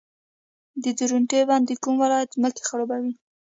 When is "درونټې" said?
0.99-1.41